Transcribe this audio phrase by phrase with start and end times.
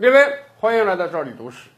[0.00, 0.28] 各位，
[0.60, 1.70] 欢迎来到这里读史。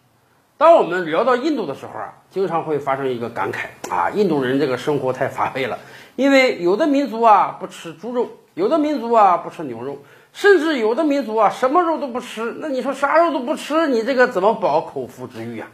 [0.58, 5.78] 当我们聊到印度的时候啊，经常会发生一个感慨啊，印度人这个生活太乏味了。
[6.16, 10.02] 因为有的民族啊不吃猪肉，有的民族啊不吃牛肉，
[10.34, 12.54] 甚至有的民族啊什么肉都不吃。
[12.58, 15.68] 那你说啥肉都不吃，你这个怎么饱口腹之欲啊？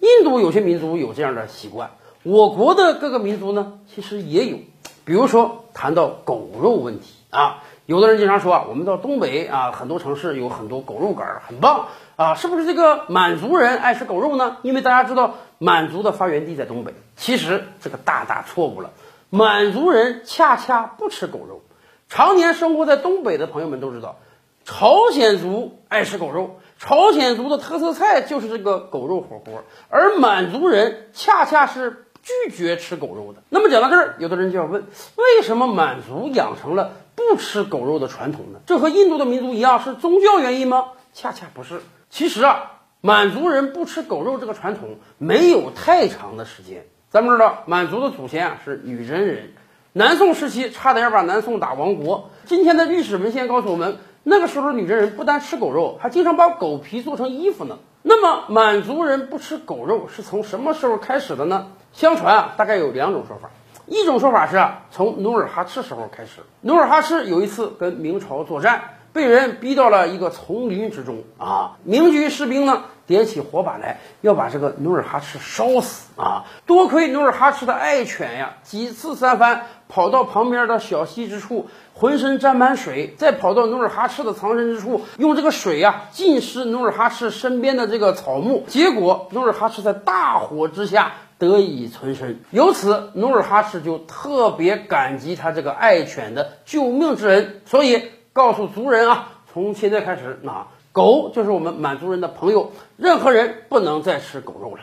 [0.00, 1.88] 印度有些民族有这样的习惯，
[2.24, 4.58] 我国的各个民族呢其实也有。
[5.06, 11.86] 比如说谈到狗肉问题啊，有的人经常说啊，我们到东北啊，很多城市有很多狗肉馆，很棒
[12.16, 14.56] 啊，是不是这个满族人爱吃狗肉呢？
[14.62, 18.90] 因为大家知道满族的发源地在东北，其实这个大大错误了，
[19.30, 21.62] 满族人恰恰不吃狗肉。
[22.08, 24.16] 常年生活在东北的朋友们都知道，
[24.64, 32.02] 朝鲜族爱吃狗肉，朝鲜族的特色菜就是这个狗肉火锅，而满族人恰恰是。
[32.26, 33.40] 拒绝吃狗肉的。
[33.50, 34.82] 那么讲到这儿，有的人就要问：
[35.14, 38.58] 为什么满族养成了不吃狗肉的传统呢？
[38.66, 40.88] 这和印度的民族一样是宗教原因吗？
[41.14, 41.80] 恰恰不是。
[42.10, 46.84] 其实啊，满族人不吃狗肉这个传统没有太长的时间。
[47.10, 49.52] 咱们知道，满族的祖先啊是女真人，
[49.92, 52.30] 南宋时期差点把南宋打亡国。
[52.44, 57.78] 今天的历史文献告诉我们，那个时候女真人不单吃狗肉，还经常把狗皮做成衣服呢。
[58.02, 61.68] 那么满族人不吃狗肉是从什么时候开始的呢？
[61.92, 63.48] 相传啊，大概有两种说法。
[63.86, 66.40] 一种说法是啊，从努尔哈赤时候开始。
[66.62, 68.82] 努尔哈赤有一次跟明朝作战，
[69.16, 71.78] 被人逼到了一个丛林之中啊。
[71.82, 76.44] 明军士兵呢，点起火把来，要把这个努尔哈赤烧死啊。
[76.66, 81.66] 多亏努尔哈赤的爱犬呀，几次三番跑到旁边的小溪之处。
[81.98, 92.40] 浑身沾满水，再跑到努尔哈赤的藏身之处，用这个水呀浸湿努尔哈赤身边的这个草木，结果努尔哈赤在大火之下得以存身。
[92.50, 104.82] 由此，努尔哈赤就特别感激他这个爱犬的救命之恩，所以告诉族人啊，从现在开始，那狗就是我们满族人的朋友，任何人不能再吃狗肉了。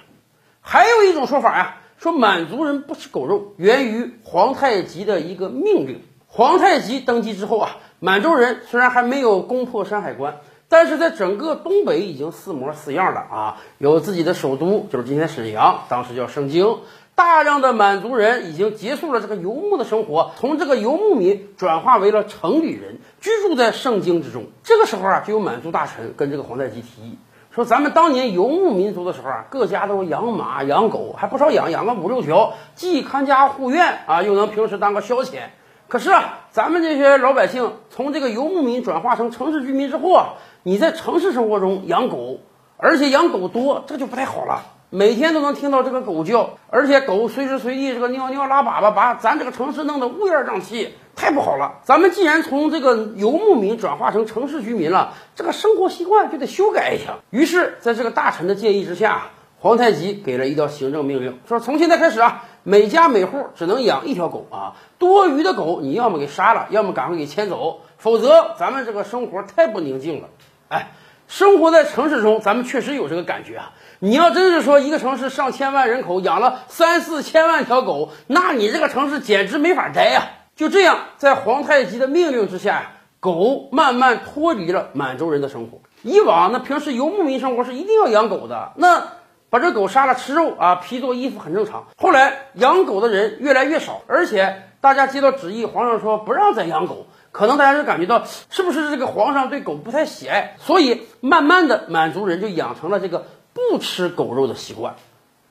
[0.60, 6.02] 还有一种说法呀，说满族人不吃狗肉源于皇太极的一个命令。
[6.26, 13.62] 皇太极登基之后啊，满洲人虽然还没有攻破山海关，但是在整个东北已经四模四样了啊！
[13.78, 16.80] 有自己的首都，就是今天沈阳，当时叫盛京。
[17.16, 24.46] 大量的满族人已经结束了这个游牧的生活，从这个游牧民转化为了城里人，居住在盛京之中。
[24.64, 27.18] 这个时候啊，就有满族大臣跟这个皇太极提议
[27.52, 35.50] 说：“咱们当年游牧民族的时候啊，各家都养马养狗，还不少养，养个五六条，既看家护院啊，又能平时当个消遣。”
[35.88, 42.40] 可是啊，咱们这些老百姓从这个游牧民转化成城市居民之后啊，你在城市生活中养狗，
[42.78, 44.64] 而且养狗多，这就不太好了。
[44.96, 51.80] 每天都能听到这个狗叫，而且狗随时随地这个尿尿拉粑粑，把咱这个城市弄得乌烟瘴气，太不好了。
[51.84, 57.16] 咱们既然从这个游牧民转化成城市居民了，这个生活习惯就得修改一下。
[57.32, 62.44] 于是，在这个大臣的建议之下，皇太极给了一道行政命令，说从现在开始啊。
[62.62, 70.30] 每家每户只能养一条狗啊，多余的狗你要么给杀了，要么赶快给牵走，否则咱们这个生活太不宁静了。
[70.70, 70.92] 哎，
[71.34, 73.72] 生活在城市中，咱们确实有这个感觉啊。
[73.98, 80.28] 你要真是说一个城市上千万人口养了三四千万条狗，那你这个城市简直没法待呀。
[80.56, 85.80] 就这样，在皇太极的命令之下，狗慢慢脱离了满洲人的生活。
[86.04, 89.02] 以往那平时游牧民生活是一定要养狗的，那。
[89.50, 91.86] 把这狗杀了吃肉啊，皮做衣服很正常。
[91.96, 104.96] 后来养狗的人越来越少，而且大家接到旨意，皇上说不让再养狗，可能大家就感觉到是不是这个皇上对狗不太喜爱，所以慢慢的满族人就养成了这个不吃狗肉的习惯。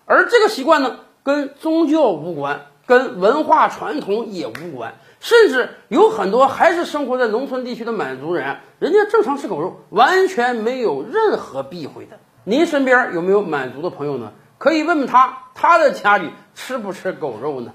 [0.06, 12.20] 而这个习惯呢，跟宗教无关，跟文化传统也无关，甚至有很多还是生活在农村地区的满族人，人家正常吃狗肉，完全没有任何避讳的。
[12.44, 14.32] 您身边有没有满族的朋友呢？
[14.58, 17.72] 可以问问他，他的家里吃不吃狗肉呢？